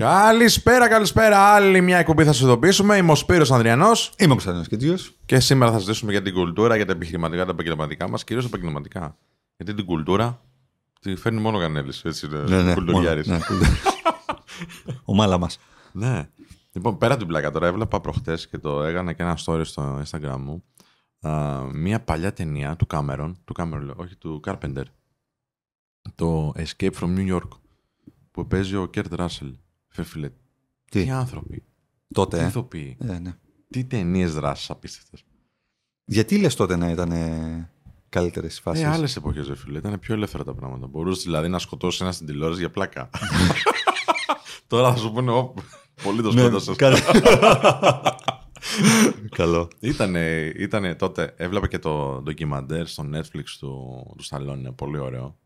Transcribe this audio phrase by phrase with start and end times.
[0.00, 1.38] Καλησπέρα, καλησπέρα.
[1.54, 2.96] Άλλη μια εκπομπή θα σας ειδοποιήσουμε.
[2.96, 4.96] Είμαι ο Σπύρος Ανδριανός Είμαι ο Κωνσταντίνο Κιτζίο.
[5.26, 9.16] και σήμερα θα συζητήσουμε για την κουλτούρα, για τα επιχειρηματικά, τα επαγγελματικά μας, κυρίως επαγγελματικά.
[9.56, 10.40] Γιατί την κουλτούρα
[11.00, 12.04] τη φέρνει μόνο ο Κανέλης.
[12.04, 12.74] Έτσι είναι.
[12.74, 13.26] κουλτουριάρης.
[13.26, 13.38] Ναι,
[15.04, 15.58] ο μάλα μας.
[15.92, 16.28] Ναι.
[16.72, 20.02] Λοιπόν, πέρα από την πλάκα τώρα, έβλεπα προχτές και το έκανα και ένα story στο
[20.04, 20.64] Instagram μου.
[21.30, 24.84] Α, μια παλιά ταινία του Cameron, του Cameron, λέω, όχι του Carpenter.
[26.14, 27.48] Το Escape from New York.
[28.30, 29.52] Που παίζει ο Kurt Russell.
[29.96, 30.28] Φέφιλε.
[30.90, 31.62] Τι, Τι; άνθρωποι.
[32.14, 32.36] Τότε.
[32.36, 32.96] Τι Ε; ηθοποιοί.
[33.00, 33.34] Ε, ναι.
[33.70, 35.24] Τι ταινίες δράσει απίστευτες.
[36.04, 37.12] Γιατί λες τότε να ήταν
[38.08, 39.78] καλύτερες οι φάσεις; Ε, άλλες εποχές, ρε φίλε.
[39.78, 40.86] Ήταν πιο ελεύθερα τα πράγματα.
[40.86, 43.10] Μπορούσες δηλαδή να σκοτώσεις ένα στην τηλεόραση για πλάκα.
[44.66, 45.54] Τώρα θα σου πούνε, «Ω,
[46.02, 46.76] πολύ το σκότωσες.
[49.36, 49.68] Καλό.
[49.80, 55.38] Ήτανε, ήτανε τότε, έβλεπα και το ντοκιμαντέρ στο Netflix του, του Σταλόνι, πολύ ωραίο,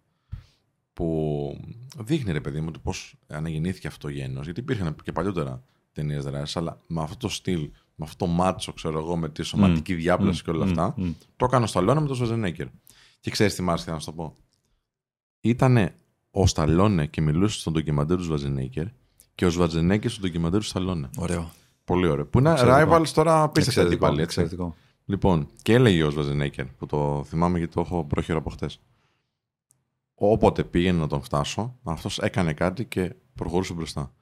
[0.93, 1.61] που
[1.99, 6.25] δείχνει ρε παιδί μου το πώς αναγεννήθηκε αυτό το γένος, γιατί υπήρχαν και παλιότερα ταινίες
[6.25, 7.61] δράσεις, αλλά με αυτό το στυλ,
[7.95, 10.95] με αυτό το μάτσο, ξέρω εγώ, με τη σωματική διάπλαση και όλα αυτά,
[11.37, 12.66] το έκανε ο Σταλόνε με τον Σβαζενέκερ.
[13.21, 14.35] Και ξέρεις τι μ' άρεσε να σου το πω.
[15.41, 15.95] Ήτανε
[16.30, 18.87] ο Σταλόνε και μιλούσε στον ντοκιμαντέρ του Σβαζενέκερ
[19.35, 21.11] και ο Σβαζενέκερ στον ντοκιμαντέρ του Σταλόνε.
[21.18, 21.51] Ωραίο.
[21.85, 22.27] Πολύ ωραίο.
[22.27, 22.96] Που είναι Εξαιρετικό.
[22.96, 24.07] rivals τώρα απίστευτα Εξαιρετικό.
[24.07, 24.23] αντίπαλοι.
[24.23, 24.41] έτσι.
[24.41, 24.77] εξαιρετικό.
[25.05, 28.80] Λοιπόν, και έλεγε ο Σβαζενέκερ, που το θυμάμαι γιατί το έχω πρόχειρο από χτες.
[30.23, 34.13] Όποτε πήγαινε να τον φτάσω, αυτός έκανε κάτι και προχωρούσε μπροστά.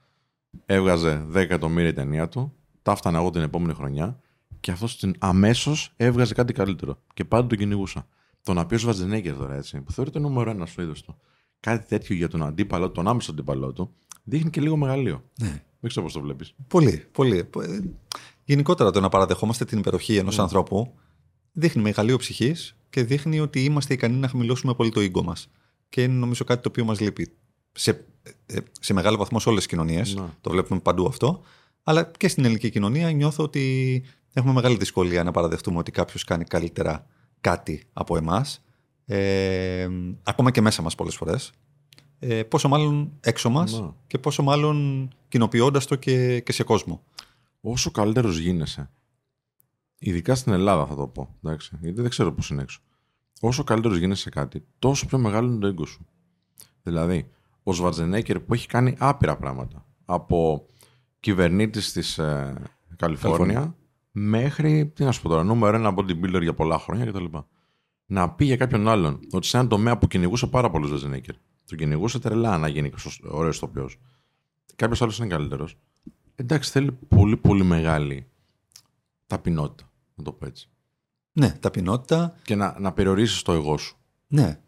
[0.67, 4.21] Έβγαζε 10 εκατομμύρια η ταινία του, τα έφτανα εγώ την επόμενη χρονιά
[4.61, 6.99] και αυτός αμέσως έβγαζε κάτι καλύτερο.
[7.15, 8.07] Και πάντα τον κυνηγούσα.
[8.43, 11.17] Το να πει ο Σβαζενέκερ τώρα έτσι, που θεωρείται νούμερο ένα στο είδος του,
[11.61, 13.91] κάτι τέτοιο για τον αντίπαλο, τον άμεσο αντίπαλό του,
[14.25, 15.25] δείχνει και λίγο μεγαλείο.
[15.41, 15.63] Ναι.
[15.81, 16.55] Δεν ξέρω πώς το βλέπεις.
[16.69, 17.39] Πολύ, πολύ.
[17.39, 17.79] Ε,
[18.45, 20.95] Γενικότερα το να παραδεχόμαστε την υπεροχή ενός ανθρώπου
[21.53, 25.51] δείχνει μεγαλείο ψυχής και δείχνει ότι είμαστε ικανοί να χαμηλώσουμε πολύ το ego μας.
[25.89, 27.33] Και είναι νομίζω κάτι το οποίο μας λείπει.
[27.73, 28.05] Σε,
[28.47, 30.15] ε, σε μεγάλο βαθμό σε όλες τις κοινωνίες.
[30.15, 30.27] Ναι.
[30.41, 31.43] Το βλέπουμε παντού αυτό.
[31.83, 36.45] Αλλά και στην ελληνική κοινωνία νιώθω ότι έχουμε μεγάλη δυσκολία να παραδεχτούμε ότι κάποιος κάνει
[36.45, 37.07] καλύτερα
[37.41, 38.63] κάτι από εμάς.
[39.07, 39.89] Ε,
[40.23, 41.53] ακόμα και μέσα μας πολλές φορές.
[42.19, 43.89] Ε, πόσο μάλλον έξω μας Ναι.
[44.07, 47.03] και πόσο μάλλον κοινοποιώντας το και, και σε κόσμο.
[47.61, 48.91] όσο καλύτερος γίνεσαι,
[49.99, 52.81] ειδικά στην Ελλάδα θα το πω, εντάξει, γιατί δεν ξέρω πώς είναι έξω.
[53.41, 56.07] Όσο καλύτερος γίνεσαι σε κάτι, τόσο πιο μεγάλο είναι το έγκο σου.
[56.83, 57.31] Δηλαδή,
[57.63, 59.87] ο Σβαρτζενέκερ που έχει κάνει άπειρα πράγματα.
[60.05, 60.67] Από
[61.21, 62.55] κυβερνήτης της ε,
[62.97, 63.77] Καλιφόρνια
[64.11, 67.25] μέχρι, τι να σου πω τώρα, νούμερο ένα bodybuilder για πολλά χρόνια κτλ.
[68.07, 71.35] Να πει για κάποιον άλλον ότι σε έναν τομέα που κυνηγούσε πάρα πολύ ο Σβαρτζενέκερ,
[71.65, 73.99] τον κυνηγούσε τρελά να γίνει ωραίος ηθοποιός.
[74.77, 75.79] Κάποιος άλλος είναι καλύτερος.
[76.35, 78.27] Εντάξει, θέλει πολύ πολύ μεγάλη
[79.27, 80.71] ταπεινότητα, να το πω έτσι.
[81.39, 82.35] Ναι, ταπεινότητα.
[82.43, 83.97] Και να, να περιορίσεις το εγώ σου.
[84.27, 84.59] Ναι.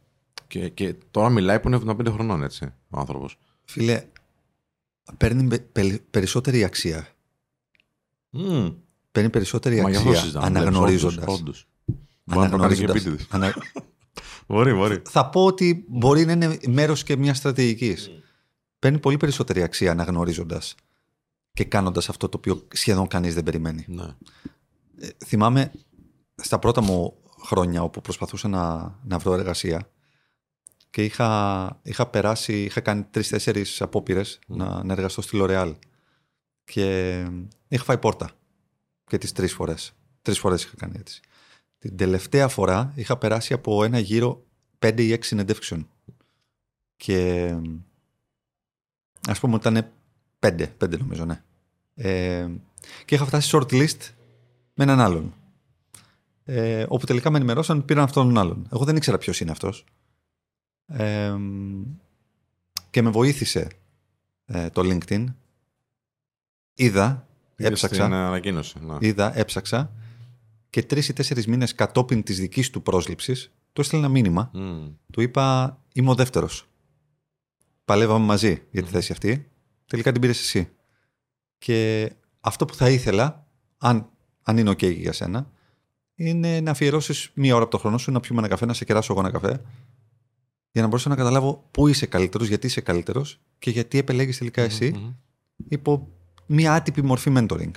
[0.46, 3.38] Και, και τώρα μιλάει που είναι 75 χρονών, έτσι, ο άνθρωπος.
[3.64, 4.04] Φίλε,
[5.16, 7.08] παίρνει πε- πε- περισσότερη αξία.
[8.36, 8.74] Mm.
[9.12, 10.46] Παίρνει περισσότερη Μα γι' αυτό αξία συζητάμε.
[10.46, 11.24] αναγνωρίζοντας.
[11.26, 11.68] Όντως.
[12.24, 13.26] Μπορεί να το κάνει και επίτηδες.
[14.46, 15.02] Μπορεί, μπορεί.
[15.08, 18.10] Θα πω ότι μπορεί να είναι μέρος και μιας στρατηγικής.
[18.78, 20.74] Παίρνει πολύ περισσότερη αξία αναγνωρίζοντας
[21.52, 23.84] και κάνοντας αυτό το οποίο σχεδόν κανείς δεν περιμένει.
[23.88, 24.04] Ναι.
[25.00, 25.72] Ε, θυμάμαι
[26.42, 29.90] στα πρώτα μου χρόνια όπου προσπαθούσα να, να βρω εργασία
[30.90, 35.74] και είχα, είχα περάσει, είχα κάνει τρει-τέσσερι απόπειρες να, να εργαστώ στη L'Oreal.
[36.64, 37.26] Και
[37.68, 38.30] είχα φάει πόρτα.
[39.04, 39.92] Και τις τρεις φορές.
[40.22, 41.20] Τρεις φορές είχα κάνει έτσι.
[41.78, 44.44] Την τελευταία φορά είχα περάσει από ένα γύρο
[44.78, 45.88] πέντε ή έξι συνεντεύξεων.
[46.96, 47.50] Και
[49.28, 49.90] ας πούμε ότι ήταν
[50.38, 51.42] πέντε, πέντε νομίζω, ναι.
[51.94, 52.48] Ε,
[53.04, 53.98] και είχα φτάσει shortlist
[54.74, 55.34] με έναν άλλον.
[56.44, 58.68] Ε, όπου τελικά με ενημερώσαν ότι πήραν αυτόν τον άλλον.
[58.72, 59.84] Εγώ δεν ήξερα ποιος είναι αυτός.
[60.86, 61.34] Ε,
[62.90, 63.68] και με βοήθησε
[64.46, 65.24] ε, το LinkedIn.
[66.74, 68.78] Είδα, Είδες έψαξα, Την ανακοίνωση.
[68.80, 68.96] Ναι.
[69.00, 69.92] είδα, έψαξα
[70.70, 74.50] και τρεις ή τέσσερις μήνες κατόπιν της δικής του πρόσληψης του έστειλε ένα μήνυμα.
[74.54, 74.92] Mm.
[75.12, 76.68] Του είπα είμαι ο δεύτερος.
[77.84, 79.50] Παλεύαμε μαζί για τη θέση αυτή.
[79.86, 80.68] Τελικά την πήρες εσύ.
[81.58, 82.10] Και
[82.40, 83.46] αυτό που θα ήθελα,
[83.78, 84.10] αν,
[84.42, 85.50] αν είναι ok για σένα,
[86.26, 88.84] είναι να αφιερώσεις μία ώρα από το χρόνο σου να πιούμε ένα καφέ, να σε
[88.84, 89.62] κεράσω εγώ ένα καφέ,
[90.72, 94.62] για να μπορέσω να καταλάβω πού είσαι καλύτερος, γιατί είσαι καλύτερος και γιατί επελέγεις τελικά
[94.62, 95.10] εσύ Μμμ.
[95.68, 96.08] υπό
[96.46, 97.70] μία άτυπη μορφή mentoring.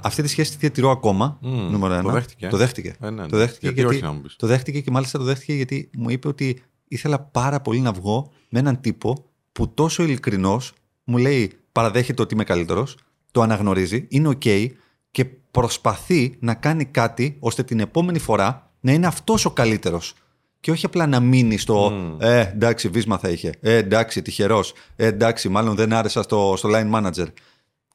[0.00, 1.38] Αυτή τη σχέση τη διατηρώ ακόμα.
[1.40, 2.12] Μμ, νούμερο το ένα.
[2.12, 2.48] δέχτηκε.
[2.48, 2.94] Το δέχτηκε.
[3.00, 3.42] Ε, ναι, το ναι.
[3.42, 6.10] δέχτηκε Γιατί γιατί, όχι να μου πεις; το δέχτηκε και μάλιστα το δέχτηκε γιατί μου
[6.10, 10.72] είπε ότι ήθελα πάρα πολύ να βγω με έναν τύπο που τόσο ειλικρινός
[11.04, 12.96] μου λέει παραδέχεται ότι είμαι καλύτερος,
[13.30, 14.68] το αναγνωρίζει, είναι OK
[15.12, 20.14] και προσπαθεί να κάνει κάτι ώστε την επόμενη φορά να είναι αυτός ο καλύτερος.
[20.60, 23.52] Και όχι απλά να μείνει στο Ε, εντάξει, βίσμα θα είχε.
[23.60, 24.72] Ε, εντάξει, τυχερός.
[24.96, 27.26] Ε, εντάξει, μάλλον δεν άρεσα στο, στο line manager.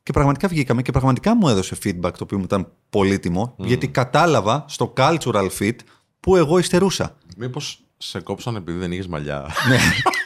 [0.03, 4.65] Και πραγματικά βγήκαμε και πραγματικά μου έδωσε feedback το οποίο μου ήταν πολύτιμο, γιατί κατάλαβα
[4.67, 5.75] στο cultural fit
[6.19, 7.17] που εγώ υστερούσα.
[7.37, 9.45] Μήπως σε κόψαν επειδή δεν είχες μαλλιά.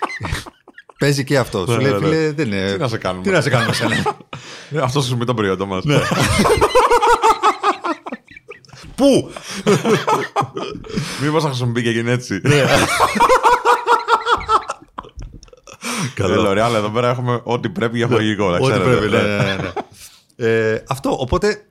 [1.01, 1.07] ναι.
[1.07, 1.69] Παίζει και αυτός.
[1.69, 2.05] Σου Ναι, λέει, ναι, ναι.
[2.05, 2.71] φίλε, δεν είναι.
[2.71, 3.23] Τι να σε κάνουμε.
[3.23, 4.15] Τι να σε κάνουμε σένα.
[4.83, 5.83] Αυτός σου το προϊόντα μας.
[8.95, 9.31] Πού!
[11.21, 12.41] Μήπως θα χρησιμοποιεί και γίνει έτσι.
[12.41, 12.55] Καλό.
[16.15, 16.49] Καλό.
[16.51, 18.49] L'Oreal, εδώ πέρα έχουμε ό,τι πρέπει για χογικό.
[18.49, 18.89] να Ό,τι ξέρετε.
[18.89, 19.71] πρέπει, ναι, ναι, ναι.
[20.35, 21.65] Ε, αυτό, οπότε,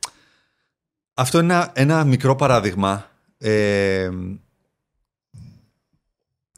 [1.14, 3.10] αυτό είναι ένα, ένα μικρό παράδειγμα.
[3.38, 4.10] ε,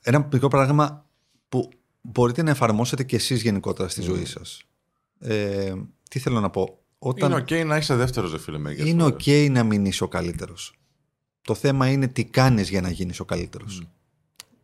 [0.03, 1.05] ένα μικρό παράδειγμα
[1.49, 1.69] που
[2.03, 4.63] μπορείτε να εφαρμόσετε και εσείς γενικότερα στη ζωή σας.
[5.19, 5.73] Ε,
[6.11, 6.79] τι θέλω να πω.
[6.99, 9.17] Όταν Είναι οκ να είσαι δεύτερο, δε φίλε, μερικές είναι φορές.
[9.27, 10.75] ok να μην είσαι ο καλύτερος.
[11.43, 13.83] Το θέμα είναι τι κάνεις για να γίνεις ο καλύτερος.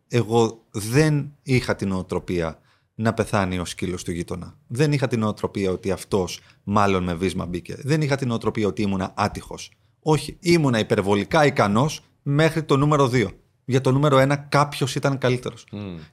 [0.08, 2.60] Εγώ δεν είχα την οτροπία
[2.94, 4.58] να πεθάνει ο σκύλος του γείτονα.
[4.66, 7.76] Δεν είχα την οτροπία ότι αυτός μάλλον με βίσμα μπήκε.
[7.82, 9.72] Δεν είχα την οτροπία ότι ήμουνα άτυχος.
[10.00, 13.28] Όχι, ήμουνα υπερβολικά ικανός μέχρι το νούμερο 2.
[13.70, 15.66] Για το νούμερο 1 κάποιος ήταν καλύτερος.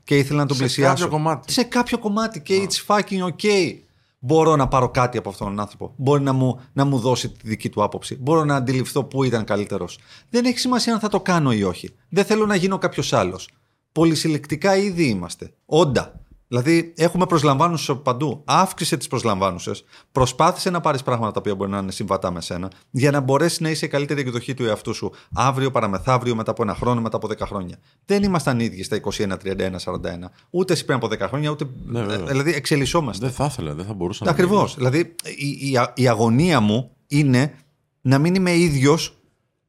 [0.03, 0.93] Και ήθελα να τον Σε πλησιάσω.
[0.93, 1.51] κάποιο κομμάτι.
[1.51, 3.75] Σε κάποιο κομμάτι και it's fucking okay.
[4.19, 5.93] Μπορώ να πάρω κάτι από αυτόν τον άνθρωπο.
[5.95, 8.15] Μπορεί να μου, να μου δώσει τη δική του άποψη.
[8.15, 9.99] Μπορώ να αντιληφθώ πού ήταν καλύτερος.
[10.29, 11.89] Δεν έχει σημασία αν θα το κάνω ή όχι.
[12.09, 13.49] Δεν θέλω να γίνω κάποιος άλλος.
[13.91, 15.53] Πολυσυλλεκτικά ήδη είμαστε.
[15.65, 16.19] Όντα.
[16.47, 18.41] Δηλαδή, έχουμε προσλαμβάνουσες από παντού.
[18.45, 19.83] Αύξησε τις προσλαμβάνουσες.
[20.11, 23.59] Προσπάθησε να πάρεις πράγματα τα οποία μπορεί να είναι συμβατά με σένα, για να μπορέσεις
[23.59, 27.15] να είσαι η καλύτερη εκδοχή του εαυτού σου αύριο, παραμεθαύριο, μετά από ένα χρόνο, μετά
[27.17, 27.77] από 10 χρόνια.
[28.05, 30.31] Δεν ήμασταν ίδιοι στα 21, 31, 41.
[30.49, 31.65] Ούτε εσύ πριν από 10 χρόνια, ούτε.
[31.85, 32.25] Ναι, βέβαια.
[32.25, 33.25] δηλαδή, εξελισσόμαστε.
[33.25, 34.31] Δεν θα ήθελα, δεν θα μπορούσα να.
[34.31, 34.75] Ακριβώς.
[34.75, 37.53] Δηλαδή, η, η, α- η αγωνία μου είναι
[38.01, 39.17] να μην είμαι ίδιος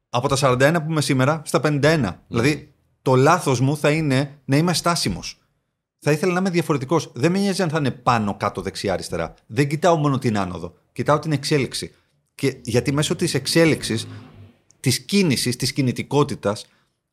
[0.09, 2.13] από τα 41 που είμαι σήμερα στα 51.
[2.27, 5.41] Δηλαδή, το λάθος μου θα είναι να είμαι στάσιμος.
[5.99, 7.11] Θα ήθελα να είμαι διαφορετικός.
[7.13, 9.33] Δεν με νοιάζει αν θα είναι πάνω, κάτω, δεξιά, αριστερά.
[9.47, 10.73] Δεν κοιτάω μόνο την άνοδο.
[10.91, 11.93] Κοιτάω την εξέλιξη.
[12.35, 14.07] Και γιατί μέσω της εξέλιξης,
[14.79, 16.65] της κίνησης, της κινητικότητας,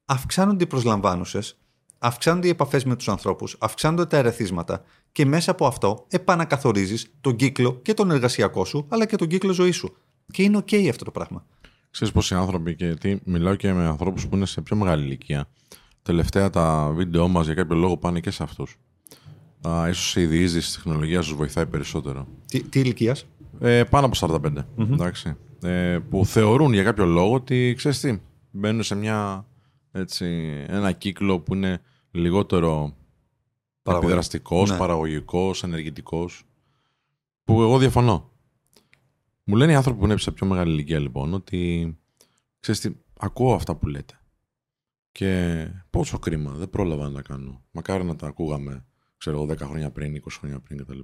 [0.04, 1.58] αυξάνονται οι προσλαμβάνουσες,
[1.98, 7.36] αυξάνονται οι επαφές με τους ανθρώπους, αυξάνονται τα ερεθίσματα και μέσα από αυτό επανακαθορίζεις τον
[7.36, 9.96] κύκλο και τον εργασιακό σου, αλλά και τον κύκλο ζωής σου.
[10.32, 11.46] Και είναι OK αυτό το πράγμα.
[11.90, 15.04] Ξέρεις πως οι άνθρωποι, και γιατί μιλάω και με ανθρώπους που είναι σε πιο μεγάλη
[15.04, 15.48] ηλικία.
[16.04, 18.76] Τελευταία τα βίντεο μας για κάποιο λόγο πάνε και σε αυτούς.
[19.68, 22.26] Α, ίσως η διείσδυση της τεχνολογίας τους βοηθάει περισσότερο.
[22.46, 23.26] Τι, τι ηλικίας;
[23.60, 25.36] Ε, πάνω από 45, εντάξει.
[25.62, 28.20] Ε, που θεωρούν για κάποιο λόγο ότι, ξέρεις τι,
[28.50, 29.46] μπαίνουν σε μια,
[29.92, 30.26] έτσι,
[30.66, 31.80] ένα κύκλο που είναι
[32.10, 32.94] λιγότερο
[33.82, 34.06] Παραγωγή.
[34.06, 34.76] επιδραστικός, Ναι.
[34.76, 36.42] παραγωγικός, ενεργητικός.
[37.44, 38.30] Που εγώ διαφωνώ.
[39.44, 41.96] Μου λένε οι άνθρωποι που είναι σε πιο μεγάλη ηλικία λοιπόν ότι
[42.60, 44.18] ξέρεις τι, ακούω αυτά που λέτε.
[45.19, 47.62] Και πόσο κρίμα, δεν πρόλαβα να τα κάνω.
[47.70, 48.84] Μακάρι να τα ακούγαμε,
[49.16, 50.99] ξέρω εγώ, 10 χρόνια πριν, 20 χρόνια πριν κτλ.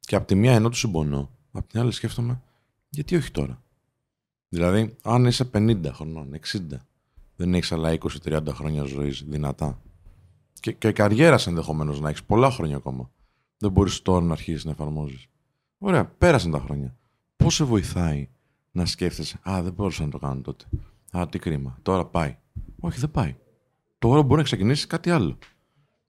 [0.00, 2.42] Και από τη μία ενώ τους συμπονώ, από την άλλη σκέφτομαι,
[2.88, 3.62] γιατί όχι τώρα;
[4.48, 6.58] Δηλαδή, αν είσαι 50 χρονών, 60,
[7.36, 9.82] δεν έχεις άλλα 20-30 χρόνια ζωής δυνατά.
[10.60, 13.10] Και, και καριέρας ενδεχομένως να έχεις πολλά χρόνια ακόμα.
[13.58, 15.26] Δεν μπορείς τώρα να αρχίσεις να εφαρμόζεις.
[15.78, 16.96] Ωραία, πέρασαν τα χρόνια.
[17.36, 18.28] Πώς σε βοηθάει
[18.70, 20.64] να σκέφτεσαι, Α, δεν μπορούσα να το κάνω τότε.
[21.10, 21.78] Α, τι κρίμα.
[21.82, 22.36] Τώρα πάει.
[22.80, 23.36] Όχι, δεν πάει.
[23.98, 25.38] Τώρα μπορεί να ξεκινήσει κάτι άλλο.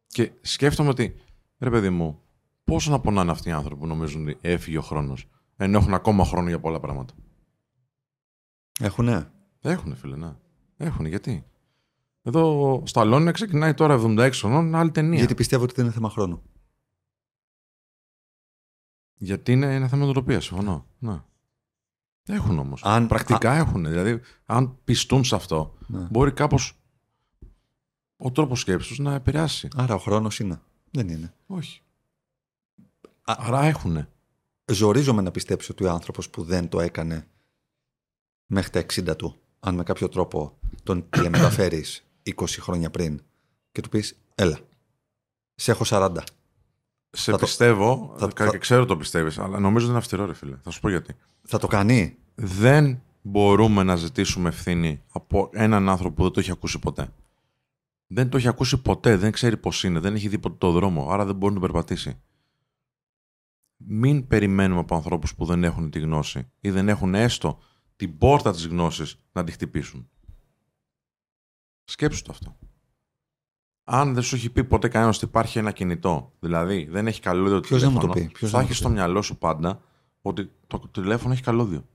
[0.07, 1.15] Και σκέφτομαι ότι,
[1.57, 2.21] ρε παιδί μου,
[2.63, 6.25] πόσο να πονάνε αυτοί οι άνθρωποι που νομίζουν ότι έφυγε ο χρόνος, ενώ έχουν ακόμα
[6.25, 7.13] χρόνο για πολλά πράγματα.
[8.79, 9.31] Έχουνε;
[9.61, 10.35] Έχουν, φίλε, ναι.
[10.77, 11.45] Έχουν, γιατί;
[12.21, 15.17] Εδώ στο Αλόνια ξεκινάει τώρα 76 χρονών, άλλη ταινία.
[15.17, 16.41] Γιατί πιστεύω ότι δεν είναι θέμα χρόνου.
[19.17, 20.85] Γιατί είναι ένα θέμα νοοτροπίας, συμφωνώ.
[20.99, 21.21] Ναι.
[22.27, 22.81] Έχουν όμως.
[22.83, 23.85] Αν- Πρακτικά έχουν.
[23.85, 26.07] Δηλαδή, αν πιστούν σε αυτό, Ναι.
[26.11, 26.73] μπορεί κάπως
[28.17, 29.67] ο τρόπος σκέψης τους να επηρεάσει.
[29.75, 30.61] Άρα ο χρόνος είναι.
[30.91, 31.33] Δεν είναι.
[31.47, 31.81] Όχι.
[33.23, 34.07] Α- Άρα έχουν.
[34.71, 37.27] Ζορίζομαι να πιστέψω ότι ο άνθρωπος που δεν το έκανε
[38.45, 41.83] μέχρι τα 60 του, αν με κάποιο τρόπο τον τηλεμεταφέρει
[42.23, 43.21] 20 χρόνια πριν
[43.71, 44.59] και του πεις, Έλα,
[45.55, 46.23] σε έχω 40.
[47.09, 49.97] Σε Θα το- πιστεύω, θα- κα- θα- και ξέρω το πιστεύεις, αλλά νομίζω ότι είναι
[49.97, 50.57] αυστηρό, ρε φίλε.
[50.61, 51.15] Θα σου πω γιατί.
[51.43, 56.51] Θα το κάνει; Δεν μπορούμε να ζητήσουμε ευθύνη από έναν άνθρωπο που δεν το έχει
[56.51, 57.13] ακούσει ποτέ.
[58.07, 61.09] Δεν το έχει ακούσει ποτέ, δεν ξέρει πώς είναι, δεν έχει δει ποτέ το δρόμο,
[61.09, 62.19] άρα δεν μπορεί να τον περπατήσει.
[63.77, 67.59] Μην περιμένουμε από ανθρώπους που δεν έχουν τη γνώση ή δεν έχουν έστω
[67.95, 70.09] την πόρτα της γνώσης να τη χτυπήσουν.
[71.83, 72.57] Σκέψου το αυτό.
[73.89, 77.59] Αν δεν σου έχει πει ποτέ κανένας ότι υπάρχει ένα κινητό, δηλαδή δεν έχει καλώδιο
[77.59, 78.99] το Ποιος να μου το τηλέφωνο, πει, ποιος θα να μου έχεις το στο πει;
[78.99, 79.81] μυαλό σου πάντα
[80.21, 81.85] ότι το τηλέφωνο έχει καλώδιο.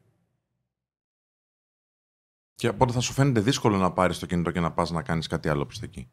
[2.54, 5.26] Και οπότε θα σου φαίνεται δύσκολο να πάρεις το κινητό και να πας να κάνεις
[5.26, 6.08] κάτι άλλο προ τα εκεί.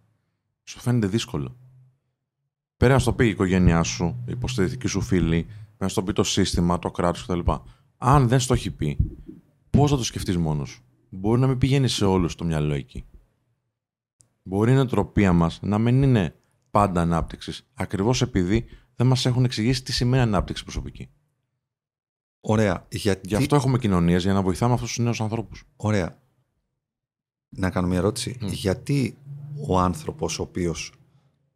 [0.63, 1.57] σου φαίνεται δύσκολο.
[2.77, 6.24] Πέρα να στο πει η οικογένειά σου, η υποστηρικτική σου φίλη, να στο πει το
[6.24, 7.39] σύστημα, το κράτος κτλ.
[7.98, 8.98] Αν δεν στο έχει πει,
[9.69, 13.05] πώς θα το σκεφτείς μόνος σου; Μπορεί να μην πηγαίνει σε όλους το μυαλό εκεί.
[14.49, 16.35] Μπορεί η νοοτροπία μας να μην είναι
[16.71, 18.65] πάντα ανάπτυξης, ακριβώς επειδή
[18.95, 21.09] δεν μας έχουν εξηγήσει τι σημαίνει ανάπτυξη προσωπική.
[22.39, 22.87] Ωραία.
[22.91, 23.27] Γιατί...
[23.27, 25.63] Γι' αυτό έχουμε κοινωνίες για να βοηθάμε αυτούς τους νέους ανθρώπους.
[25.75, 26.21] Ωραία.
[27.49, 28.37] Να κάνω μια ερώτηση.
[28.41, 29.17] Γιατί
[29.67, 30.93] ο άνθρωπος ο οποίος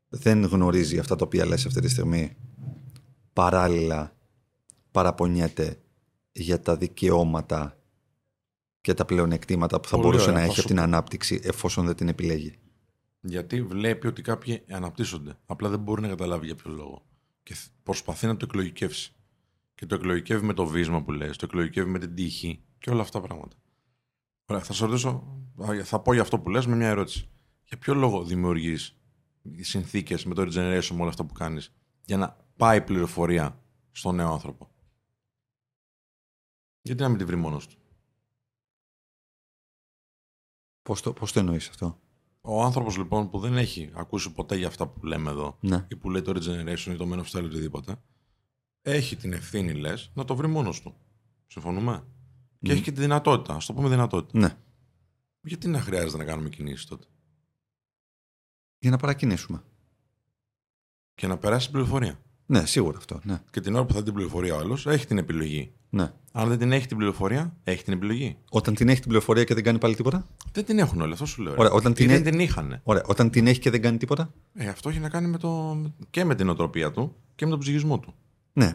[0.08, 2.36] δεν γνωρίζει αυτά τα οποία λες αυτή τη στιγμή
[3.34, 4.16] παράλληλα
[4.92, 5.82] παραπονιέται
[6.32, 7.78] για τα δικαιώματα
[8.82, 10.84] και τα πλεονεκτήματα που θα Πολύ μπορούσε ωραία, να θα έχει σου από την πω.
[10.84, 12.58] ανάπτυξη εφόσον δεν την επιλέγει;
[13.26, 15.38] Γιατί βλέπει ότι κάποιοι αναπτύσσονται.
[15.46, 17.06] Απλά δεν μπορεί να καταλάβει για ποιο λόγο.
[17.44, 19.14] Και θ- προσπαθεί να το εκλογικεύσει.
[19.76, 23.02] Και το εκλογικεύει με το βίσμα που λες, το εκλογικεύει με την τύχη και όλα
[23.02, 23.56] αυτά τα πράγματα.
[24.46, 27.30] Ωραία, θα σε ρωτήσω, θα- θα πω για αυτό που λες με μια ερώτηση.
[27.64, 28.98] Για ποιο λόγο δημιουργείς
[29.60, 31.74] συνθήκες με το regeneration, με όλα αυτά που κάνεις,
[32.06, 34.72] για να πάει πληροφορία στον νέο άνθρωπο;
[36.82, 37.78] Γιατί να μην τη βρει μόνος του;
[40.82, 42.02] Πώς το, πώς το εννοείς αυτό;
[42.46, 45.86] Ο άνθρωπος λοιπόν που δεν έχει ακούσει ποτέ για αυτά που λέμε εδώ Ναι.
[45.90, 47.96] ή που λέει το regeneration ή το men of style ή οτιδήποτε,
[48.82, 50.96] έχει την ευθύνη, λες, να το βρει μόνος του.
[51.48, 52.04] Συμφωνούμε;
[52.62, 54.40] Και έχει και τη δυνατότητα, ας το πούμε δυνατότητα.
[54.40, 54.58] Ναι.
[55.42, 57.08] Γιατί να χρειάζεται να κάνουμε κινήσεις τότε;
[58.80, 59.64] Για να παρακινήσουμε.
[61.16, 62.22] Και να περάσει την πληροφορία.
[62.46, 63.20] Ναι, σίγουρα αυτό.
[63.24, 63.42] Ναι.
[63.52, 65.72] Και την ώρα που θα δει την πληροφορία ο άλλος, έχει την επιλογή.
[65.90, 66.12] ναι.
[66.36, 68.38] Αν δεν την έχει την πληροφορία, έχει την επιλογή.
[68.50, 71.26] Όταν την έχει την πληροφορία και δεν κάνει πάλι τίποτα; Δεν την έχουν όλοι, αυτό
[71.26, 71.54] σου λέω.
[71.54, 71.60] ρε.
[71.60, 72.80] Ωραία, όταν Ή την δεν έ- την είχαν.
[72.84, 73.04] Ωραία.
[73.06, 75.82] Όταν την έχει και δεν κάνει τίποτα; Ε, αυτό έχει να κάνει με το...
[76.10, 78.14] και με την οτροπία του και με τον ψυχισμό του.
[78.54, 78.74] Ναι.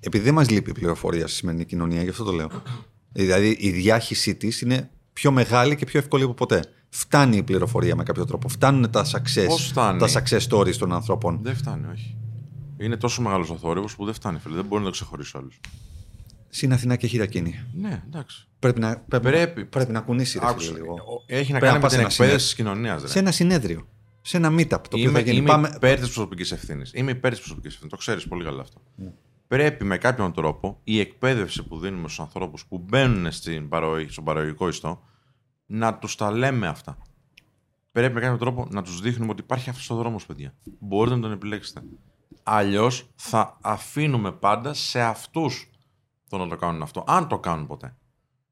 [0.00, 2.50] Επειδή δεν μας λείπει η πληροφορία στη σημερινή κοινωνία, γι' αυτό το λέω.
[3.12, 6.64] Δηλαδή η διάχυσή της είναι πιο μεγάλη και πιο εύκολη από ποτέ.
[6.96, 8.48] Φτάνει η πληροφορία με κάποιο τρόπο.
[8.48, 11.38] Φτάνουν τα success, Πώς φτάνει; τα success stories των ανθρώπων.
[11.42, 12.16] Δεν φτάνει, όχι.
[12.76, 14.54] Είναι τόσο μεγάλος ο θόρυβος που δεν φτάνει, φίλε.
[14.54, 15.48] Δεν μπορεί να το ξεχωρίσει όλου.
[16.48, 17.60] Συν Αθηνά και χειρακίνη.
[17.74, 18.46] Ναι, εντάξει.
[18.58, 19.64] Πρέπει να, πρέπει, Πρέπει.
[19.64, 20.72] πρέπει να κουνήσει ρε, φίλε, Άκουσε.
[20.72, 20.92] λίγο.
[20.92, 23.02] Ο- Έχει να Πρέπει να κάνει με πας την σε ένα εκπαίδευση της κοινωνίας.
[23.10, 23.86] Σε ένα συνέδριο.
[24.20, 25.36] Σε ένα meetup το οποίο Είμαι, θα γίνει.
[25.36, 25.70] είμαι Πάμε...
[25.74, 26.90] υπέρ της προσωπικής ευθύνης.
[26.94, 27.92] Είμαι υπέρ της προσωπικής ευθύνης.
[27.92, 28.80] Το ξέρεις πολύ καλά αυτό.
[28.96, 29.12] Ναι.
[29.48, 34.24] Πρέπει με κάποιον τρόπο η εκπαίδευση που δίνουμε στους ανθρώπους που μπαίνουν στην παροή, στον
[34.24, 35.02] παραγωγικό ιστό
[35.66, 36.98] να τους τα λέμε αυτά.
[37.92, 40.54] Πρέπει με κάποιον τρόπο να τους δείχνουμε ότι υπάρχει αυτό ο δρόμο, παιδιά.
[40.78, 41.82] Μπορείτε να τον επιλέξετε.
[42.42, 45.70] Αλλιώς θα αφήνουμε πάντα σε αυτούς
[46.28, 47.04] το να το κάνουν αυτό.
[47.06, 47.96] Αν το κάνουν ποτέ.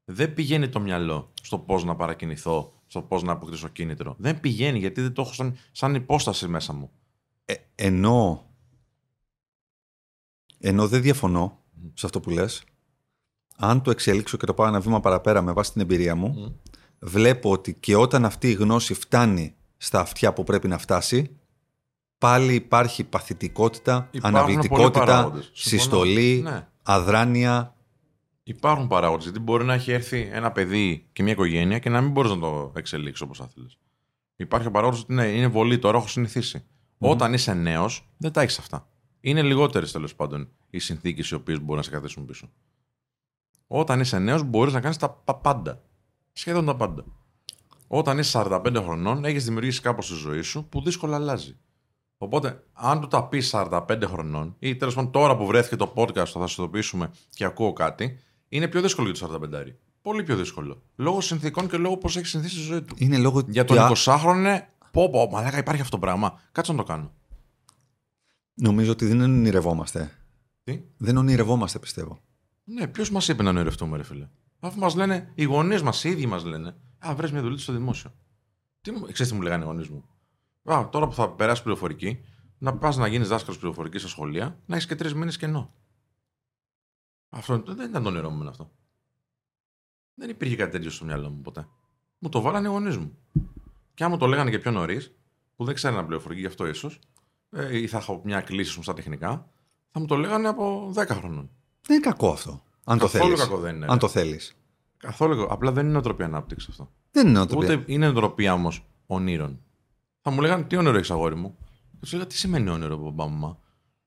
[0.05, 4.15] Δεν πηγαίνει το μυαλό στο πώς να παρακινηθώ, στο πώς να αποκτήσω κίνητρο.
[4.17, 6.91] Δεν πηγαίνει γιατί δεν το έχω σαν, σαν υπόσταση μέσα μου.
[7.45, 8.49] Ε, ενώ,
[10.59, 11.59] ενώ δεν διαφωνώ
[11.93, 12.63] σε αυτό που λες,
[13.57, 16.61] αν το εξέλιξω και το πάω ένα βήμα παραπέρα με βάση την εμπειρία μου,
[17.03, 21.37] βλέπω ότι και όταν αυτή η γνώση φτάνει στα αυτιά που πρέπει να φτάσει,
[22.17, 25.49] πάλι υπάρχει παθητικότητα, Υπάρχουν πολλοί αναβλητικότητα, παράγοντες.
[25.53, 25.81] Συμφωνώ.
[25.81, 26.67] συστολή, Ναι.
[26.83, 27.75] αδράνεια.
[28.43, 29.23] Υπάρχουν παράγοντες.
[29.23, 32.39] Γιατί μπορεί να έχει έρθει ένα παιδί και μια οικογένεια και να μην μπορείς να
[32.39, 33.77] το εξελίξεις όπως θα θέλεις.
[34.35, 36.65] Υπάρχει ο παράγοντας ότι ναι, είναι βολή, τώρα έχω συνηθίσει.
[36.97, 38.87] Όταν είσαι νέος, δεν τα έχεις αυτά.
[39.19, 42.49] Είναι λιγότερες τέλος πάντων οι συνθήκες οι οποίες μπορούν να σε καθίσουν πίσω.
[43.67, 45.81] Όταν είσαι νέος, μπορείς να κάνεις τα πα- πάντα.
[46.33, 47.03] Σχεδόν τα πάντα.
[47.87, 51.57] Όταν είσαι 45 χρονών, έχεις δημιουργήσει κάπως τη ζωή σου που δύσκολα αλλάζει.
[52.17, 56.25] Οπότε, αν του τα πεις 45 χρονών, ή τέλος πάντων τώρα που βρέθηκε το podcast,
[56.25, 59.75] θα σου ειδοποιήσουμε και ακούω κάτι, είναι πιο δύσκολο για το 45.
[60.01, 60.81] Πολύ πιο δύσκολο.
[60.95, 62.95] Λόγω συνθήκων και λόγω πώς έχεις συνηθίσει τη ζωή του.
[62.97, 64.67] Είναι λόγω Για τον 20χρονο είναι.
[64.91, 66.39] Πω, πω, μαλάκα, υπάρχει αυτό το πράγμα.
[66.51, 67.11] Κάτσε να το κάνω.
[68.53, 70.11] Νομίζω ότι δεν ονειρευόμαστε.
[70.63, 72.19] Τι; Δεν ονειρευόμαστε, πιστεύω.
[72.63, 74.27] Ναι, ποιος μας είπε να ονειρευτούμε, ρε φίλε;
[74.65, 76.75] Αφού μας λένε, οι γονείς μας, οι ίδιοι μας λένε,
[77.07, 78.13] Α, βρει μια δουλειά στο δημόσιο.
[78.81, 80.05] Τι μου, ξέρεις τι μου λέγανε οι γονείς μου;
[80.63, 82.25] Α, τώρα που θα περάσεις πληροφορική,
[82.57, 85.73] να πας να γίνεις δάσκαλος πληροφορικής στα σχολεία, να έχεις και τρεις μήνες κενό.
[87.29, 88.71] Αυτό δεν ήταν το όνειρό μου εμένα αυτό.
[90.13, 91.67] Δεν υπήρχε κάτι τέτοιο στο μυαλό μου ποτέ.
[92.17, 93.17] Μου το βάλανε οι γονείς μου.
[93.93, 95.15] Και αν μου το λέγανε και πιο νωρίς,
[95.55, 96.99] που δεν ξέρανε πληροφορική γι' αυτό ίσως,
[97.49, 99.49] ε, ή θα έχω μια κλίση μου στα τεχνικά,
[99.91, 101.49] θα μου το λέγανε από 10 χρονών.
[101.81, 102.63] Δεν είναι κακό αυτό.
[102.83, 103.39] Αν το Καθόλου θέλεις.
[103.39, 103.97] κακό δεν είναι, Αν ρε.
[103.97, 104.55] το θέλεις.
[104.97, 105.35] Καθόλου.
[105.35, 105.53] κακό.
[105.53, 106.91] Απλά δεν είναι νοοτροπία ανάπτυξη αυτό.
[107.11, 107.73] Δεν είναι νοοτροπία.
[107.73, 109.59] Ούτε είναι νοοτροπία όμως ονείρων.
[110.21, 111.55] Θα μου λέγανε τι όνειρο έχεις αγόρι μου;
[111.91, 113.37] Και τους έλεγα τι σημαίνει όνειρο, μπαμπά μου.
[113.37, 113.59] μα;»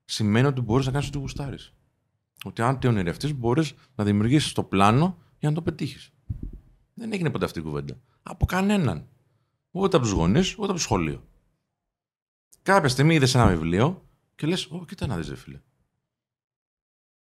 [0.05, 1.73] Σημαίνει ότι μπορείς να κάνεις ό,τι γουστάρεις.
[2.43, 6.09] Ότι αν τι ονειρευτείς, μπορείς να δημιουργήσεις το πλάνο για να το πετύχεις.
[6.93, 7.99] Δεν έγινε ποτέ αυτή η κουβέντα.
[8.23, 9.07] Από κανέναν.
[9.71, 11.23] Ούτε από τους γονείς, ούτε από το σχολείο.
[12.63, 14.05] Κάποια στιγμή είδες ένα βιβλίο
[14.35, 15.61] και λες: Ω, κοίτα να δεις, φίλε.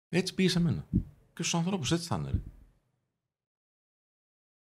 [0.09, 0.87] Έτσι πήγε σε μένα.
[1.37, 2.31] Και στους ανθρώπους έτσι θα είναι.
[2.31, 2.41] ρε.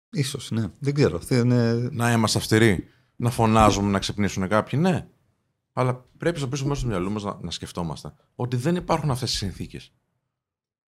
[0.10, 0.72] Ίσως, ναι.
[0.80, 1.18] Δεν ξέρω.
[1.18, 1.74] Δεν είναι...
[1.74, 2.88] Να είμαστε αυστηροί.
[3.16, 5.08] Να φωνάζουμε, να ξυπνήσουν κάποιοι, ναι.
[5.74, 9.30] Αλλά πρέπει στο πίσω μέρο του μυαλού μας να, να σκεφτόμαστε ότι δεν υπάρχουν αυτές
[9.30, 9.94] τις συνθήκες.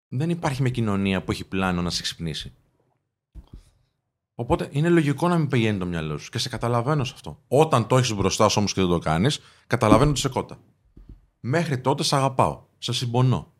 [0.08, 2.54] Δεν υπάρχει μια κοινωνία που έχει πλάνο να σε ξυπνήσει.
[4.34, 7.42] Οπότε είναι λογικό να μην πηγαίνει το μυαλό σου και σε καταλαβαίνω σε αυτό.
[7.48, 10.58] Όταν το έχεις μπροστά σου όμως και δεν το κάνεις, καταλαβαίνω ότι σε κότα.
[11.40, 12.64] Μέχρι τότε σε αγαπάω.
[12.78, 13.53] Σε συμπονώ.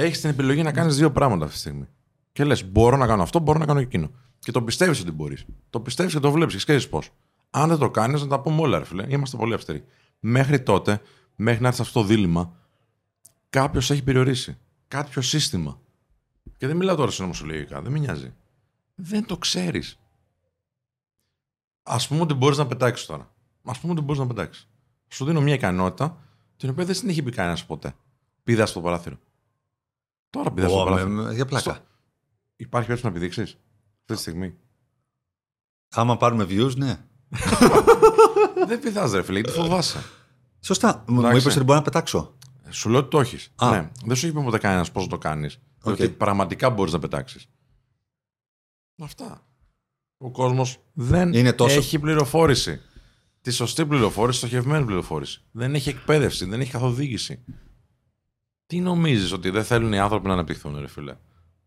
[0.00, 1.88] Έχεις την επιλογή να κάνεις δύο πράγματα αυτή τη στιγμή.
[2.32, 4.10] Και λες: Μπορώ να κάνω αυτό, μπορώ να κάνω εκείνο.
[4.38, 5.44] Και το πιστεύεις ότι μπορείς.
[5.70, 7.10] Το πιστεύεις και το βλέπεις και ξέρει πώς.
[7.50, 9.06] Αν δεν το κάνεις, να τα πούμε όλα, ρε φίλε.
[9.08, 9.84] Είμαστε πολύ αυστηροί.
[10.20, 11.00] Μέχρι τότε,
[11.36, 12.56] μέχρι να έρθει αυτό το δίλημα,
[13.50, 14.58] κάποιος έχει περιορίσει.
[14.88, 15.80] Κάποιο σύστημα.
[16.56, 18.34] Και δεν μιλάω τώρα συνωμοσιολογικά, δεν με νοιάζει.
[18.94, 19.98] Δεν το ξέρεις.
[21.82, 23.32] Ας πούμε ότι μπορείς να πετάξεις τώρα.
[23.64, 24.68] Ας πούμε ότι μπορείς να πετάξεις.
[25.08, 26.18] Σου δίνω μια ικανότητα
[26.56, 27.94] την οποία δεν την έχει πει κανένας ποτέ.
[28.44, 29.18] Πήδα στο παράθυρο.
[30.30, 31.08] Τώρα πήδα στο Ω, παράθυρο.
[31.08, 31.70] με- με- Για πλάκα.
[31.74, 31.82] Στο-
[32.56, 33.56] Υπάρχει περίπτωση να πηδήξει αυτή
[34.04, 34.54] τη στιγμή;
[35.90, 37.04] Άμα πάρουμε views, ναι.
[38.68, 39.98] δεν πηδά, ρε φίλε, γιατί φοβάσαι.
[40.60, 41.04] Σωστά.
[41.08, 41.40] Μου Εντάξει.
[41.40, 42.36] είπες ότι μπορώ να πετάξω.
[42.68, 43.52] Σου λέω ότι το έχεις.
[43.56, 43.70] Α.
[43.70, 43.90] Ναι.
[44.04, 45.58] Δεν σου είπε ποτέ κανένας πώς το κάνεις.
[45.82, 45.92] Οκ.
[45.92, 47.46] Ότι πραγματικά μπορείς να πετάξεις.
[49.02, 49.46] Αυτά.
[50.18, 52.80] Ο κόσμος δεν Είναι τόσο- έχει πληροφόρηση.
[53.40, 55.42] Τη σωστή πληροφόρηση, στοχευμένη πληροφόρηση.
[55.50, 57.44] Δεν έχει εκπαίδευση, δεν έχει καθοδήγηση.
[58.68, 61.16] Τι νομίζεις ότι δεν θέλουν οι άνθρωποι να αναπτυχθούν, ρε φίλε;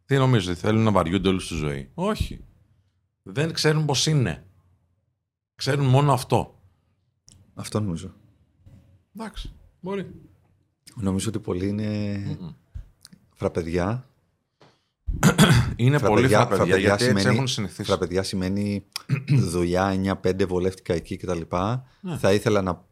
[0.05, 2.43] Τι νομίζεις ότι θέλουν να βαριούνται όλη τη ζωή; Όχι.
[3.23, 4.45] Δεν ξέρουν πώς είναι.
[5.55, 6.59] Ξέρουν μόνο αυτό.
[7.53, 8.13] Αυτό νομίζω.
[9.15, 9.51] Εντάξει.
[9.79, 10.11] Μπορεί.
[10.95, 12.21] Νομίζω ότι πολλοί είναι
[13.33, 14.05] φραπεδιά.
[15.75, 17.83] Είναι πολύ Φραπεδιά- φραπεδιά φραπεδιά γιατί έτσι σημαίνει- έχουν συνηθίσει.
[17.83, 18.83] Φραπεδιά σημαίνει
[19.53, 21.41] δουλειά 9-5, βολεύτηκα εκεί κτλ.
[22.01, 22.17] Ναι.
[22.17, 22.85] Θα, ήθελα να,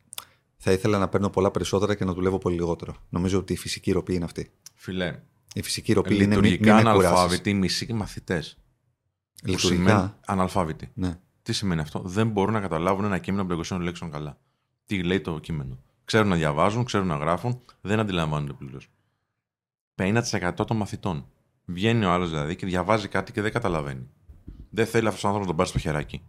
[0.61, 2.95] θα ήθελα να παίρνω πολλά περισσότερα και να δουλεύω πολύ λιγότερο.
[3.09, 4.51] Νομίζω ότι η φυσική ροπή είναι αυτή.
[4.75, 5.19] Φιλέ,
[5.53, 7.09] Η φυσική ροπή είναι μη, λειτουργικά μη με κουράσεις.
[7.17, 8.57] αναλφάβητοι, μισοί μαθητές.
[9.43, 10.19] Λειτουργικά.
[10.25, 10.91] αναλφάβητοι.
[10.93, 11.19] Ναι.
[11.41, 14.37] Τι σημαίνει αυτό, δεν μπορούν να καταλάβουν ένα κείμενο από 200 λέξεων καλά.
[14.85, 18.89] Τι λέει το κείμενο; Ξέρουν να διαβάζουν, ξέρουν να γράφουν, δεν αντιλαμβάνονται πλήρως.
[19.95, 21.25] 50% των μαθητών.
[21.65, 24.10] Βγαίνει ο άλλος δηλαδή και διαβάζει κάτι και δεν καταλαβαίνει.
[24.69, 26.23] Δεν θέλει αυτός ο άνθρωπος να τον πάρει στο χεράκι.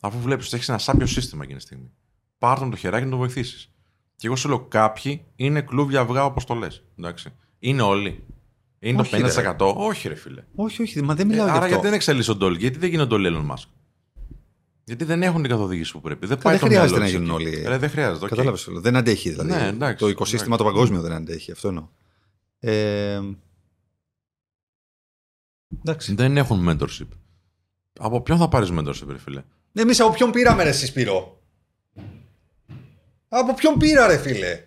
[0.00, 1.92] Αφού βλέπεις ότι έχεις ένα σάπιο σύστημα εκείνη τη στιγμή.
[2.38, 3.70] Πάρ' τον το χεράκι να τον βοηθήσεις.
[4.16, 6.84] Και εγώ σου λέω, κάποιοι είναι κλούβια αυγά όπως το λες.
[7.58, 8.24] Είναι όλοι.
[8.78, 9.54] Είναι Όχι, το ρε.
[9.58, 9.74] 50%.
[9.76, 10.44] Όχι, ρε φίλε.
[10.54, 11.72] Όχι, όχι, μα δεν Ε, μιλάω για άρα αυτό.
[11.72, 13.64] γιατί δεν εξελίσσονται όλοι, γιατί δεν γίνονται όλοι Elon Musk;
[14.84, 16.26] Γιατί δεν έχουν την καθοδήγηση που πρέπει.
[16.26, 17.56] Δεν, Κα- πάει δεν το χρειάζεται μυαλό να τους γίνουν εκεί.
[17.66, 17.74] όλοι.
[17.74, 18.24] Ε, δεν χρειάζεται.
[18.24, 18.30] οκ.
[18.30, 18.64] Κατάλαβες.
[18.64, 18.80] το λέω.
[18.80, 19.50] Δεν αντέχει δηλαδή.
[19.50, 20.64] Ναι, εντάξει, το οικοσύστημα εντάξει.
[20.64, 21.52] το παγκόσμιο δεν αντέχει.
[21.52, 21.88] Αυτό εννοώ.
[22.58, 23.20] Ε,
[25.78, 26.14] εντάξει.
[26.14, 27.08] Δεν έχουν mentorship.
[27.98, 31.35] Από ποιον θα πάρεις mentorship, ρε φίλε; Εμείς από ποιον πήραμε, ρε εσύ Σπύρο;
[33.28, 34.64] Από ποιον πήρα, ρε φίλε;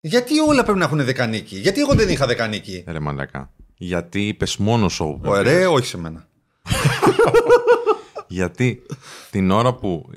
[0.00, 3.50] Γιατί όλα πρέπει να έχουν δεκανίκη; Γιατί εγώ δεν είχα δεκανίκη; Ε, Ρε μαλακά.
[3.76, 5.20] Γιατί είπες μόνος σου.
[5.24, 6.28] Ωραία, όχι σε μένα.
[8.28, 8.82] Γιατί
[9.30, 10.10] την ώρα που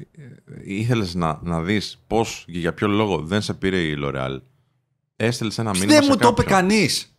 [0.64, 4.40] ήθελες να, να δεις πώς και για ποιο λόγο δεν σε πήρε η L'Oreal,
[5.16, 5.94] έστειλες ένα μήνυμα.
[5.94, 7.19] Δεν σε μου το είπε κάποιον; κανείς.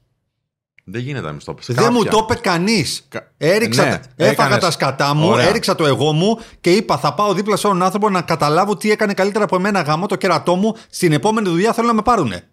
[0.90, 1.66] Δεν γίνεται να μην το πεις.
[1.66, 2.10] Δεν μου Κάποια.
[2.10, 3.04] το είπε κανείς.
[3.08, 4.58] Κα- Έριξα, Ναι, έφαγα έκανες.
[4.64, 5.48] τα σκατά μου, Ωραία.
[5.48, 8.90] έριξα το εγώ μου και είπα: Θα πάω δίπλα σε έναν άνθρωπο να καταλάβω τι
[8.90, 10.74] έκανε καλύτερα από εμένα γάμο το κερατό μου.
[10.90, 12.48] Στην επόμενη δουλειά θέλω να με πάρουνε.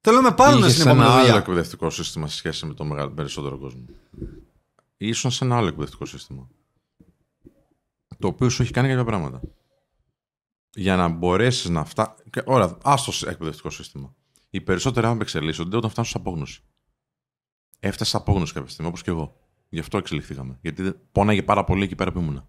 [0.00, 1.38] Θέλω να με πάρουνε Είχες στην επόμενη ένα άλλο δουλειά.
[1.38, 3.84] εκπαιδευτικό σύστημα σε σχέση με τον μεγάλο, περισσότερο κόσμο.
[4.96, 6.48] Ήσουν σε ένα άλλο εκπαιδευτικό σύστημα.
[8.18, 9.40] Το οποίο σου έχει κάνει κάποια πράγματα.
[10.74, 12.10] Για να μπορέσεις να φτάσει.
[12.44, 14.14] Ωραία, άστο εκπαιδευτικό σύστημα.
[14.50, 16.62] Οι περισσότεροι άνθρωποι εξελίσσονται όταν φτάνουν σε απόγνωση.
[17.86, 19.36] Έφτασε σε απόγνωση κάποια στιγμή, όπως και εγώ.
[19.68, 20.58] Γι' αυτό εξελιχθήκαμε.
[20.60, 22.46] Γιατί δεν- πόναγε πάρα πολύ εκεί πέρα που ήμουνα.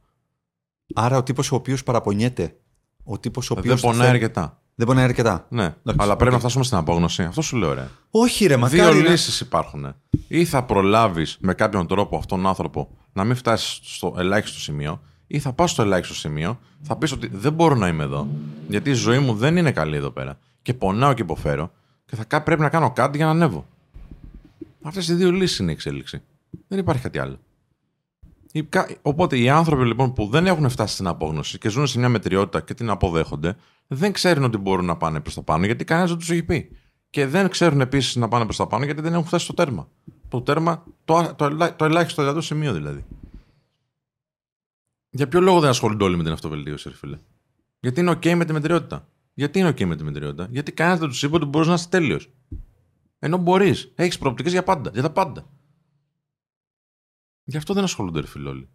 [0.95, 2.55] Άρα ο τύπος ο οποίος παραπονιέται.
[3.03, 3.73] Ο τύπος ο οποίος.
[3.75, 4.59] Δεν πονάει αρκετά.
[4.75, 5.45] Δεν πονάει αρκετά.
[5.49, 6.31] Ναι, Εντάξει, αλλά πρέπει οκ.
[6.33, 7.23] να φτάσουμε στην απόγνωση.
[7.23, 7.87] Αυτό σου λέω, ρε.
[8.09, 9.01] Όχι, ρε, Δύο μακάρι.
[9.01, 9.95] να- λύσεις υπάρχουν.
[10.27, 15.01] Ή θα προλάβεις με κάποιον τρόπο αυτόν τον άνθρωπο να μην φτάσεις στο ελάχιστο σημείο,
[15.27, 18.27] ή θα πας στο ελάχιστο σημείο, θα πεις ότι δεν μπορώ να είμαι εδώ,
[18.67, 20.37] γιατί η ζωή μου δεν είναι καλή εδώ πέρα.
[20.61, 21.71] Και πονάω και υποφέρω,
[22.05, 23.65] και θα κα- πρέπει να κάνω κάτι για να ανέβω.
[24.87, 26.21] Αυτές οι δύο λύσεις είναι η εξέλιξη.
[26.67, 27.39] Δεν υπάρχει κάτι άλλο.
[28.51, 31.99] Οι κα- Οπότε οι άνθρωποι λοιπόν που δεν έχουν φτάσει στην απόγνωση και ζουν σε
[31.99, 33.55] μια μετριότητα και την αποδέχονται,
[33.87, 36.69] δεν ξέρουν ότι μπορούν να πάνε προς τα πάνω γιατί κανένας δεν τους έχει πει.
[37.09, 39.89] Και δεν ξέρουν επίσης να πάνε προς τα πάνω γιατί δεν έχουν φτάσει στο τέρμα.
[40.27, 43.05] Το τέρμα, το, α- το, ελά- το ελάχιστο δυνατό σημείο δηλαδή.
[45.09, 47.19] Για ποιο λόγο δεν ασχολούνται όλοι με την αυτοβελτίωση, ρε φίλε;
[47.79, 49.07] Γιατί είναι OK με τη μετριότητα.
[49.33, 51.89] Γιατί είναι OK με τη μετριότητα; Γιατί κανένας δεν τους είπε ότι μπορείς να είσαι
[51.89, 52.29] τέλειος.
[53.25, 53.91] Ενώ μπορείς.
[53.95, 54.89] Έχεις προοπτικές για πάντα.
[54.93, 55.49] Για τα πάντα.
[57.43, 58.69] Γι' αυτό δεν ασχολούνται, ρε φίλε όλοι.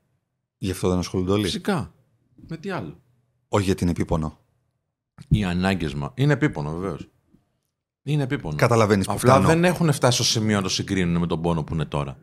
[0.56, 1.44] Γι' αυτό δεν ασχολούνται όλοι.
[1.44, 1.94] Φυσικά.
[2.48, 3.00] Με τι άλλο.
[3.48, 4.38] Όχι γιατί είναι επίπονο.
[5.28, 6.12] Οι ανάγκες μα.
[6.14, 7.08] Είναι επίπονο, βεβαίως.
[8.02, 8.56] Είναι επίπονο.
[8.56, 9.46] Καταλαβαίνεις που Απλά φτάνω.
[9.46, 12.18] δεν έχουν φτάσει στο σημείο να το συγκρίνουν με τον πόνο που είναι τώρα.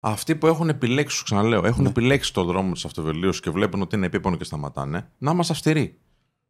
[0.00, 3.96] Αυτοί που έχουν επιλέξει, σου ξαναλέω, έχουν επιλέξει το δρόμο τη αυτοβελτίωση και βλέπουν ότι
[3.96, 6.00] είναι επίπονο και σταματάνε, να είμαστε αυστηροί.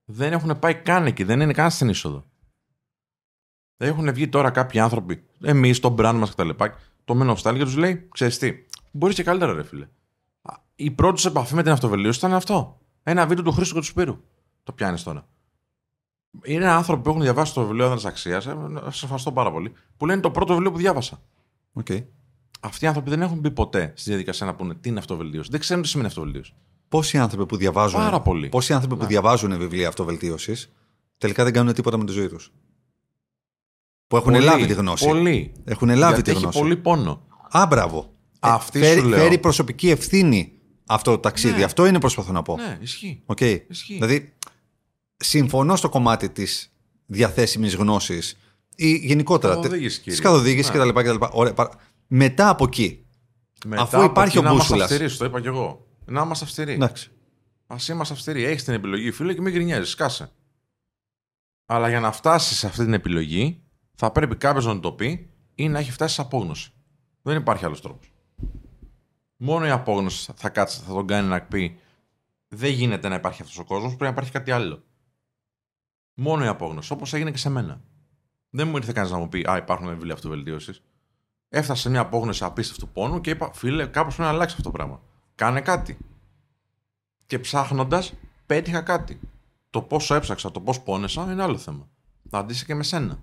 [0.05, 2.31] Δεν έχουν πάει καν εκεί, δεν είναι καν στην είσοδο.
[3.83, 6.49] Έχουν βγει τώρα κάποιοι άνθρωποι, εμείς, το brand μας κτλ.
[7.05, 8.53] Το Men of Style και τους λέει: Ξέρεις τι,
[8.93, 9.89] μπορείς και καλύτερα, ρε φίλε.
[10.43, 12.79] Α, Η πρώτη σου επαφή με την αυτοβελτίωση ήταν αυτό.
[13.03, 14.21] Ένα βίντεο του Χρήστο και του Σπύρου.
[14.63, 15.27] Το πιάνεις τώρα.
[16.45, 20.21] Είναι άνθρωποι που έχουν διαβάσει το βιβλίο Άνδρας Αξίας, σα ευχαριστώ πάρα πολύ, που λένε
[20.21, 21.21] το πρώτο βιβλίο που διάβασα.
[21.73, 21.87] Οκ.
[22.61, 25.51] Αυτοί οι άνθρωποι δεν έχουν μπει ποτέ στη διαδικασία να πούνε τι είναι αυτοβελτίωση.
[25.51, 26.53] Δεν ξέρουν τι σημαίνει αυτοβελτίωση.
[26.89, 28.01] Πόσοι άνθρωποι που διαβάζουν.
[28.01, 28.49] Πάρα πολλοί.
[28.49, 29.07] Πόσοι άνθρωποι που Ναι.
[29.09, 30.73] διαβάζουν βιβλία αυτοβελτίωσης
[31.19, 32.53] τελικά δεν κάνουν τίποτα με τη ζωή τους.
[34.11, 35.07] Που έχουν Πολλοί, λάβει τη γνώση.
[35.07, 35.53] Πολλοί.
[35.65, 36.59] Έχουν λάβει Γιατί τη έχει γνώση.
[36.59, 37.27] πολύ πόνο.
[37.51, 38.13] Α, μπράβο.
[38.41, 39.19] Αυτή φέρει, σου λέω.
[39.19, 40.53] φέρει προσωπική ευθύνη
[40.87, 41.59] αυτό το ταξίδι.
[41.59, 41.65] Ναι.
[41.65, 42.57] Αυτό είναι προσπαθώ να πω.
[42.57, 43.23] Ναι, ισχύει.
[43.27, 43.41] Οκ.
[43.41, 43.95] Ισχύει.
[43.95, 44.35] Δηλαδή,
[45.17, 46.73] συμφωνώ στο κομμάτι της
[47.07, 48.37] διαθέσιμης γνώσης
[48.77, 49.55] ή γενικότερα.
[49.55, 50.13] Καθοδήγηση, κύριε.
[50.13, 50.79] Της καθοδήγησης Ναι.
[50.91, 51.01] κτλ.
[51.01, 51.25] κτλ.
[51.31, 51.71] Ωραία, παρα-
[52.07, 53.05] Μετά από εκεί.
[53.67, 54.91] Μετά Αφού από υπάρχει εκεί ο να είμαστε μπούσουλας.
[54.91, 55.87] αυστηροί, σου το είπα κι εγώ.
[56.05, 56.73] Να είμαστε αυστηροί.
[56.73, 57.11] Εντάξει.
[57.67, 58.45] Α είμαστε αυστηροί.
[58.45, 59.91] Έχεις την επιλογή, φίλε, και μην γκρινιάζεις.
[59.91, 60.31] Σκάσε.
[61.67, 63.63] Αλλά για να φτάσεις σε αυτή την επιλογή,
[64.03, 66.73] θα πρέπει κάποιος να το πει ή να έχει φτάσει σε απόγνωση.
[67.23, 68.13] Δεν υπάρχει άλλος τρόπος.
[69.37, 71.79] Μόνο η απόγνωση θα κάτσει, θα τον κάνει να πει
[72.49, 74.83] Δεν γίνεται να υπάρχει αυτός ο κόσμος, πρέπει να υπάρχει κάτι άλλο.
[76.15, 76.93] Μόνο η απόγνωση.
[76.93, 77.81] Όπως έγινε και σε μένα.
[78.51, 80.83] Δεν μου ήρθε κανείς να μου πει Α, υπάρχουν βιβλία αυτοβελτίωσης.
[81.49, 84.77] Έφτασε σε μια απόγνωση απίστευτου πόνου και είπα: Φίλε, κάπως πρέπει να αλλάξει αυτό το
[84.77, 85.03] πράγμα.
[85.35, 85.99] Κάνε κάτι.
[87.27, 88.13] Και ψάχνοντας,
[88.47, 89.21] πέτυχα κάτι.
[89.71, 91.89] Το πόσο έψαξα, το πώς πόνεσα είναι άλλο θέμα.
[92.31, 93.19] Αντίστοιχα και με σένα.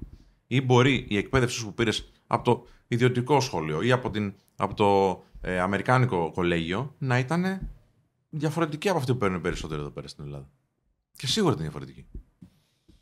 [0.48, 4.74] Ή μπορεί η εκπαίδευση σου που πήρες από το ιδιωτικό σχολείο ή από, την, από
[4.74, 7.70] το ε, αμερικάνικο κολέγιο να ήταν
[8.30, 10.50] διαφορετική από αυτή που παίρνουν οι περισσότεροι εδώ πέρα στην Ελλάδα.
[11.16, 12.06] Και σίγουρα ήταν διαφορετική.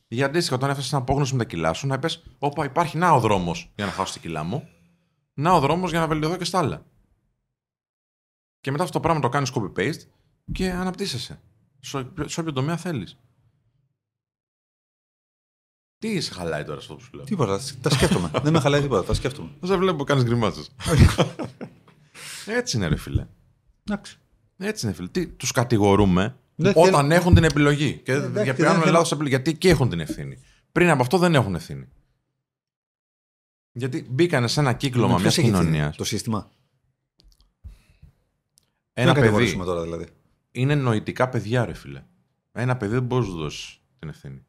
[0.08, 3.12] Για αντίστοιχα, όταν έφτασες στην απόγνωση με τα κιλά σου, να είπες: Όπα, υπάρχει να
[3.12, 4.70] ο δρόμος για να χάσω τα κιλά μου.
[5.34, 6.86] Να ο δρόμος για να βελτιωθώ και στα άλλα.
[8.62, 10.02] Και μετά αυτό το πράγμα το κάνεις copy-paste
[10.52, 11.40] και αναπτύσσεσαι.
[11.80, 13.18] Σε σε όποιο τομέα θέλεις.
[16.00, 17.60] Τι σε χαλάει τώρα αυτό που σου λέω; Τίποτα.
[17.82, 18.32] Τα σκέφτομαι.
[18.44, 19.04] Δεν με χαλάει τίποτα.
[19.04, 19.50] Τα σκέφτομαι.
[19.60, 20.62] Δεν σε βλέπω που κάνει γκριμάτσε.
[22.46, 23.28] Έτσι είναι, ρε φίλε.
[23.90, 24.18] Εντάξει.
[24.58, 25.08] Έτσι είναι, φίλε.
[25.08, 28.02] Τι τους κατηγορούμε Δεν όταν θέλω- έχουν την επιλογή.
[28.04, 29.30] Και εντάξει, για δεν πιάνουν θέλω- λάθος επιλογή.
[29.36, 30.38] Γιατί εκεί έχουν την ευθύνη.
[30.72, 31.88] Πριν από αυτό δεν έχουν ευθύνη.
[33.72, 35.96] Γιατί μπήκανε σε ένα κύκλωμα μιας Ποιος έχει ευθύνη; κοινωνίας.
[35.96, 36.52] Το σύστημα;
[38.94, 40.08] Ένα να παιδί κατηγορήσουμε τώρα δηλαδή.
[40.52, 42.04] είναι νοητικά παιδιά, ρε φίλε.
[42.52, 44.46] Ένα παιδί δεν μπορεί να του δώσει την ευθύνη.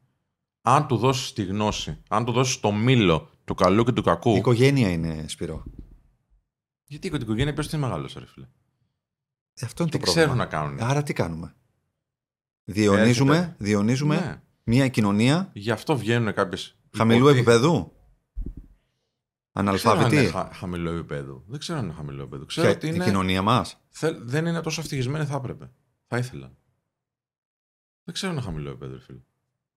[0.68, 4.30] Αν του δώσεις τη γνώση, αν του δώσεις το μήλο του καλού και του κακού.
[4.34, 5.64] Η οικογένεια είναι Σπυρό.
[6.84, 8.46] Γιατί η οικογένεια ποιο είναι μεγάλος, ρε φίλε.
[9.54, 10.26] Ε, Αυτό είναι Τι το πρόβλημα.
[10.26, 10.80] ξέρουν να κάνουν.
[10.90, 11.54] Άρα τι κάνουμε;
[12.64, 13.56] Διονύζουμε, Έρχεται.
[13.58, 14.42] διονύζουμε Ναι.
[14.64, 16.76] μια κοινωνία Γι' αυτό βγαίνουν κάποιες.
[16.96, 18.72] χαμηλού επίπεδου; Δεν ξέρω
[19.52, 21.44] αν Αναλφάβητη; είναι χα- χαμηλό επίπεδο.
[21.46, 22.44] Δεν ξέρω αν είναι χαμηλό επίπεδο.
[22.44, 23.04] Ξέρω Ποια- ότι Η είναι...
[23.04, 25.70] κοινωνία μας; θέλ- δεν είναι τόσο ευτυχισμένοι θα έπρεπε.
[26.06, 26.56] Θα ήθελαν.
[28.04, 29.18] Δεν ξέρω αν είναι χαμηλό επίπεδο, ρε φίλε.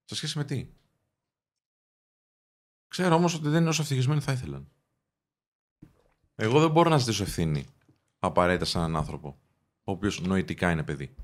[0.05, 0.67] Σε σχέση με τι;
[2.89, 4.67] Ξέρω όμως ότι δεν είναι όσο ευτυχισμένοι θα ήθελαν.
[6.35, 7.65] Εγώ δεν μπορώ να ζητήσω ευθύνη
[8.19, 9.27] απαραίτητα σε έναν άνθρωπο,
[9.83, 11.15] ο οποίος νοητικά είναι παιδί.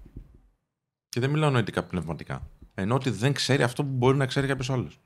[1.09, 2.49] Και δεν μιλάω νοητικά πνευματικά.
[2.73, 4.99] Ενώ ότι δεν ξέρει αυτό που μπορεί να ξέρει κάποιος άλλος.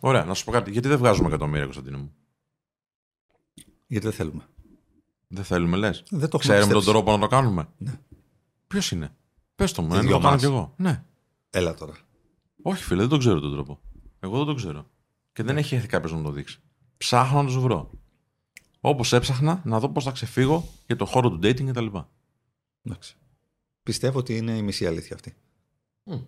[0.00, 0.70] Ωραία, να σου πω κάτι.
[0.70, 2.12] Γιατί δεν βγάζουμε εκατομμύρια, Κωνσταντίνο μου;
[3.86, 4.46] Γιατί δεν θέλουμε.
[5.28, 5.98] Δεν θέλουμε, λες.
[6.10, 6.90] Δεν το έχουμε Ξέρουμε τον πιστέψει.
[6.90, 7.68] τρόπο να το κάνουμε.
[7.78, 8.00] Ναι.
[8.66, 9.16] Ποιος είναι;
[9.54, 10.40] Πες το μου, Οι να δυο το κάνω μας.
[10.40, 10.74] κι εγώ.
[10.76, 11.04] Ναι.
[11.50, 11.94] Έλα τώρα.
[12.62, 13.80] Όχι, φίλε, δεν τον ξέρω τον τρόπο.
[14.20, 14.90] Εγώ δεν τον ξέρω.
[15.38, 16.58] Και δεν έχει έρθει κάποιος να μου το δείξει.
[16.96, 17.90] Ψάχνω να του βρω.
[18.80, 21.86] Όπως έψαχνα να δω πώς θα ξεφύγω για το χώρο του dating κτλ.
[22.82, 23.16] Εντάξει.
[23.82, 25.34] Πιστεύω ότι είναι η μισή αλήθεια αυτή.
[26.04, 26.18] Μμ.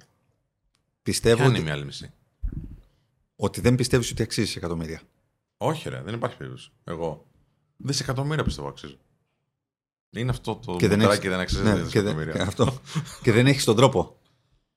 [1.02, 2.10] Πιστεύω Ποια είναι ότι, η μία άλλη μισή;
[3.36, 5.00] ότι δεν πιστεύεις ότι αξίζεις εκατομμύρια.
[5.56, 6.70] Όχι, ρε, δεν υπάρχει περίπτωση.
[6.84, 7.26] Εγώ.
[7.76, 8.96] Δισεκατομμύρια πιστεύω αξίζω.
[10.10, 12.42] Είναι αυτό το Και δεν μητράκι έχεις- δεν αξίζει Ναι, και, δεν, δισεκατομμύρια.
[12.42, 12.80] αυτό.
[13.22, 14.18] και δεν έχεις τον τρόπο.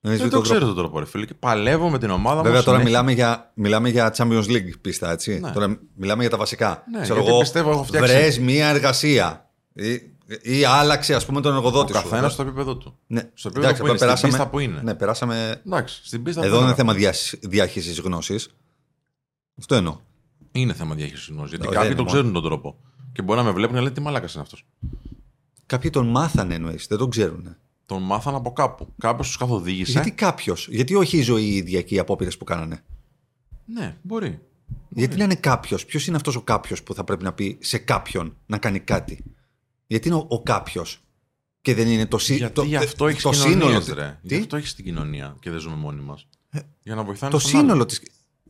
[0.06, 1.24] Δεν έχεις Δεν βρει το ξέρω τον τρόπο, ρε φίλε.
[1.26, 2.42] Και παλεύω με την ομάδα μου.
[2.42, 2.84] Βέβαια τώρα συνέχεια.
[2.84, 5.38] μιλάμε για, μιλάμε για Champions League πίστα, έτσι.
[5.40, 5.50] Ναι.
[5.50, 6.84] Τώρα μιλάμε για τα βασικά.
[6.92, 9.92] Ναι, γιατί πιστεύω έχω φτιάξει- βρες μία εργασία ή,
[10.42, 12.02] ή άλλαξε ας πούμε τον Ο εργοδότη σου.
[12.02, 12.98] καθένας στο επίπεδο του.
[13.06, 13.20] Ναι.
[13.34, 14.80] Στο επίπεδο Εντάξει, που είναι, τώρα στην πίστα που είναι.
[14.82, 15.62] Ναι, περάσαμε...
[15.66, 16.94] Εντάξει, στην πίστα Εδώ που είναι θέμα
[17.40, 18.48] διάχυσης γνώσης.
[19.58, 19.98] Αυτό εννοώ.
[20.52, 21.50] Είναι θέμα διαχείρισης γνώσης.
[21.50, 22.76] Γιατί Όχι, κάποιοι δεν τον είναι ξέρουν τον τρόπο.
[23.12, 24.66] Και μπορεί να με βλέπουν και να λένε τι μαλάκας είναι αυτός.
[25.66, 27.56] Κάποιοι τον μάθανε εννοείς, δεν τον ξέρουν.
[27.86, 28.88] Τον μάθαν από κάπου.
[28.98, 29.92] Κάποιος τους καθοδήγησε.
[29.92, 32.84] Γιατί κάποιος, γιατί όχι η ζωή η ίδια και οι απόπειρες που κάνανε;
[33.64, 34.40] Ναι, μπορεί.
[34.88, 37.78] Γιατί να είναι κάποιος, ποιος είναι αυτός ο κάποιος που θα πρέπει να πει σε
[37.78, 39.24] κάποιον να κάνει κάτι;
[39.86, 40.98] Γιατί είναι ο, ο κάποιος
[41.60, 43.80] και δεν είναι το, σύ- Γιατί το, γι' αυτό έχεις το κοινωνία.
[43.80, 43.94] σύνολο.
[44.00, 44.18] Ρε.
[44.26, 46.26] Τι; Γι' αυτό έχεις την κοινωνία και δεν ζούμε μόνοι μας.
[46.82, 47.86] Για να βοηθάνε Το τον σύνολο άλλο.
[47.86, 47.96] τη.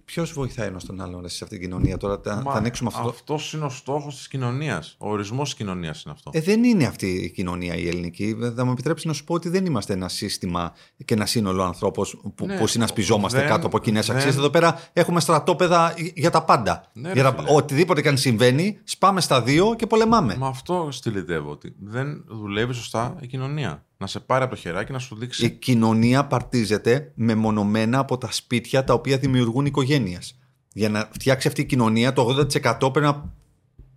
[0.05, 2.21] Ποιος βοηθάει ένας τον άλλον ρε, σε αυτήν την κοινωνία; Τώρα.
[2.25, 3.09] Θα, θα ανοίξουμε αυτό.
[3.09, 4.95] Αυτός είναι ο στόχος της κοινωνίας.
[4.99, 6.31] Ο ορισμός της κοινωνίας είναι αυτό.
[6.35, 8.37] Ε, δεν είναι αυτή η κοινωνία η ελληνική.
[8.57, 10.73] Θα μου επιτρέψεις να σου πω ότι δεν είμαστε ένα σύστημα
[11.05, 14.31] και ένα σύνολο ανθρώπων που, Ναι, που συνασπιζόμαστε δεν- κάτω από κοινές δεν- αξίε.
[14.31, 16.91] Εδώ πέρα έχουμε στρατόπεδα για τα πάντα.
[16.93, 17.57] Ναι, ρε για τα, φίλε.
[17.57, 20.37] οτιδήποτε και αν συμβαίνει, σπάμε στα δύο και πολεμάμε.
[20.37, 21.51] Μα αυτό στυλιτεύω.
[21.51, 23.85] Ότι δεν δουλεύει σωστά η κοινωνία.
[24.05, 25.45] Να σε πάρει από το χεράκι να σου δείξει.
[25.47, 30.39] Η κοινωνία παρτίζεται μεμονωμένα από τα σπίτια τα οποία δημιουργούν οικογένειες.
[30.73, 33.33] Για να φτιάξει αυτή η κοινωνία, το 80% πρέπει να,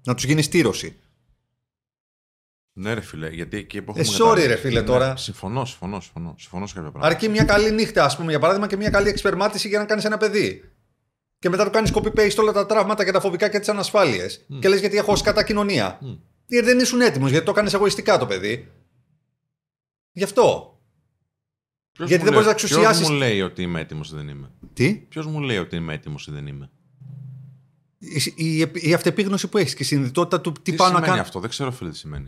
[0.03, 0.95] να τους γίνει στήρωση.
[2.73, 5.15] Ναι, ρε φίλε, γιατί εκεί που Ε, έχουμε sorry, καταλήξει- ρε φίλε, Ναι, τώρα.
[5.17, 6.35] Συμφωνώ, συμφωνώ, συμφωνώ.
[6.39, 7.13] Συμφωνώ σε κάποια πράγματα.
[7.15, 10.03] Αρκεί μια καλή νύχτα, ας πούμε, για παράδειγμα, και μια καλή εξπερμάτιση για να κάνεις
[10.05, 10.63] ένα παιδί.
[11.39, 14.45] Και μετά του κάνεις copy-paste όλα τα τραύματα και τα φοβικά και τις ανασφάλειες.
[14.59, 15.97] Και λες γιατί έχω κατά κοινωνία.
[16.01, 16.13] Μμ.
[16.45, 18.71] Γιατί δεν ήσουν έτοιμος, γιατί το κάνεις εγωιστικά το παιδί.
[20.17, 20.77] Γι' αυτό.
[21.91, 24.15] Ποιος γιατί μου δεν λέει- μπορείς να εξουσιάσεις- Ποιος μου λέει ότι είμαι έτοιμος ή
[24.15, 26.69] δεν είμαι; Τι; Ποιος μου λέει ότι είμαι έτοιμος ή δεν είμαι;
[27.97, 31.07] Η, η, η αυτεπίγνωση που έχεις και η συνειδητότητα του τι, Τι πάω να σημαίνει
[31.11, 31.21] κάνω.
[31.21, 32.27] αυτό, δεν ξέρω φίλε τι σημαίνει.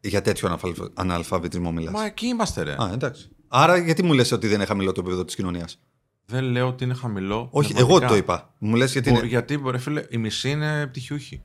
[0.00, 1.92] Για τέτοιο αναλφα- αναλφαβητισμό μιλάς.
[1.92, 2.72] Μα εκεί είμαστε, ρε.
[2.82, 3.28] Α, εντάξει.
[3.48, 5.78] Άρα γιατί μου λες ότι δεν είναι χαμηλό το επίπεδο της κοινωνίας;
[6.26, 7.48] Δεν λέω ότι είναι χαμηλό.
[7.50, 8.04] Όχι, πνευματικά.
[8.04, 8.54] εγώ το είπα.
[8.58, 9.10] Μου λες γιατί.
[9.10, 9.26] Μπο- Είναι...
[9.26, 11.42] Γιατί, ρε φίλε, η μισή είναι πτυχιούχοι.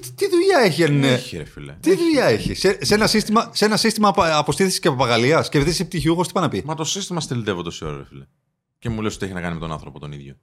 [0.00, 1.72] Τι, τι δουλειά έχει, αν είναι; Έχει, ρε φίλε.
[1.80, 5.72] Τι δουλειά έχει; Σε, σε ένα σύστημα, σε ένα σύστημα αποστήθησης και παπαγαλίας και επειδή
[5.72, 8.24] είσαι πτυχιούχο, τι πάει να πει; Μα το σύστημα στυλιτεύω τόση ώρα, ρε φίλε.
[8.78, 10.34] Και μου λες ότι έχει να κάνει με τον άνθρωπο τον ίδιο.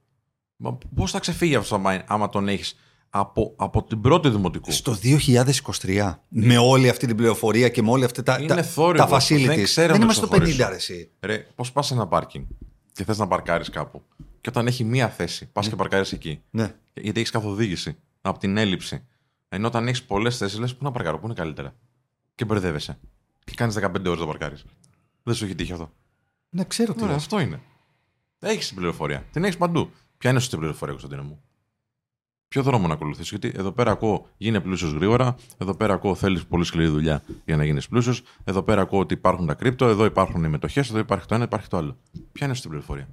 [0.56, 2.76] Μα πώς θα ξεφύγει αυτό άμα, άμα τον έχεις
[3.10, 4.96] από, από την πρώτη δημοτικού; Στο
[5.82, 9.16] 2023, με όλη αυτή την πληροφορία και με όλα αυτά τα, Είναι τα, θόρυβος τα
[9.16, 9.34] αυτό.
[9.34, 9.46] facilities.
[9.46, 10.68] Δεν ξέρω δεν να είμαστε στο 50 ξεχωρίσω.
[10.68, 11.10] ρε, εσύ.
[11.20, 12.44] Ρε, πώς πας σε ένα πάρκινγκ
[12.92, 14.02] και θες να παρκάρεις κάπου.
[14.40, 16.42] Και όταν έχει μία θέση, πας και παρκάρεις εκεί.
[16.50, 16.74] Ναι.
[16.94, 19.04] Γιατί έχεις καθοδήγηση από την έλλειψη.
[19.48, 21.74] Ενώ όταν έχεις πολλές θέσεις, λες πού να παρκάρω, πού είναι καλύτερα.
[22.34, 22.98] Και μπερδεύεσαι.
[23.44, 24.64] Και κάνεις 15 ώρες να παρκάρεις.
[25.22, 25.92] Δεν σου έχει τύχει αυτό.
[26.50, 27.22] Ναι, ξέρω τι Ωραία, λες.
[27.22, 27.60] αυτό είναι.
[28.38, 29.24] Έχεις την πληροφορία.
[29.32, 29.90] Την έχεις παντού.
[30.18, 31.40] Ποια είναι σωστή πληροφορία, Κωνσταντίνο μου;
[32.48, 35.36] Ποιο δρόμο να ακολουθήσεις; Γιατί εδώ πέρα ακούω γίνε πλούσιος γρήγορα.
[35.58, 38.22] Εδώ πέρα ακούω θέλεις πολύ σκληρή δουλειά για να γίνεις πλούσιος.
[38.44, 39.86] Εδώ πέρα ακούω ότι υπάρχουν τα κρύπτο.
[39.86, 40.88] Εδώ υπάρχουν οι μετοχές.
[40.88, 41.96] Εδώ υπάρχει το ένα, υπάρχει το άλλο.
[42.32, 43.08] Ποια είναι σωστή πληροφορία;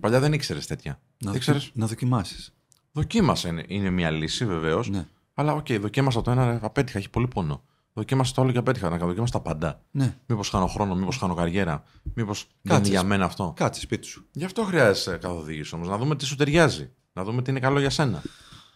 [0.00, 1.00] Παλιά δεν ήξερες τέτοια.
[1.18, 1.78] Να, ήξερες; δοκι...
[1.78, 2.54] να δοκιμάσεις.
[2.92, 3.48] Δοκίμασε.
[3.48, 4.88] Είναι, είναι μια λύση βεβαίως.
[4.88, 5.06] Ναι.
[5.34, 6.98] Αλλά οκ, δοκίμασα το ένα, ρε, απέτυχα.
[6.98, 7.62] Έχει πολύ πόνο.
[7.92, 8.88] Δοκίμασα το άλλο και απέτυχα.
[8.88, 9.82] Να δοκίμασα τα πάντα.
[9.90, 10.16] Ναι.
[10.26, 11.84] Μήπως χάνω χρόνο, μήπως χάνω καριέρα.
[12.14, 12.90] Μήπως δεν είναι Κάτσε.
[12.90, 13.52] για μένα αυτό.
[13.56, 14.26] Κάτσε σπίτι σου.
[14.32, 15.88] Γι' αυτό χρειάζεσαι καθοδήγηση όμως.
[15.88, 16.90] Να δούμε τι σου ταιριάζει.
[17.12, 18.22] Να δούμε τι είναι καλό για σένα.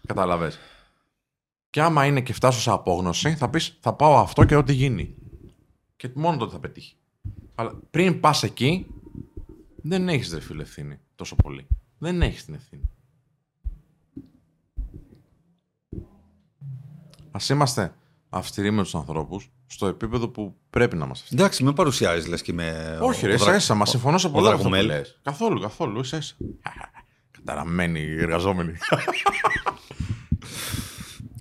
[0.06, 0.58] Κατάλαβες.
[1.70, 5.14] Και άμα είναι και φτάσω σε απόγνωση, θα πεις θα πάω αυτό και ό,τι γίνει.
[5.96, 6.96] Και μόνο τότε θα πετύχει.
[7.54, 8.86] Αλλά πριν πας εκεί,
[9.76, 11.66] δεν έχεις ρε φίλε ευθύνη τόσο πολύ.
[11.98, 12.82] Δεν έχεις την ευθύνη.
[17.36, 17.94] Α είμαστε
[18.28, 21.28] αυστηροί με τους ανθρώπους στο επίπεδο που πρέπει να είμαστε.
[21.32, 22.98] Εντάξει, με παρουσιάζεις λες και με.
[23.02, 23.74] Όχι, ρε, ο ίσα δρα- ίσα.
[23.74, 24.98] Μα ο- συμφωνώ σε ο πολλά από αυτά που Δραγομέλ.
[25.00, 25.18] λες.
[25.22, 26.00] Καθόλου, καθόλου.
[26.00, 26.34] ίσα ίσα.
[27.36, 28.72] Καταραμένοι εργαζόμενοι.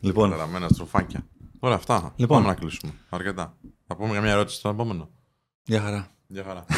[0.01, 1.27] Λοιπόν, Καταραμένα στροφάκια.
[1.60, 2.13] Τώρα αυτά.
[2.15, 2.38] Λοιπόν.
[2.41, 2.91] Πάμε να κλείσουμε.
[3.10, 3.58] Αρκετά.
[3.88, 5.10] Θα πούμε για μια ερώτηση στον επόμενο.
[5.63, 6.08] για χαρά.
[6.27, 6.65] Γεια χαρά.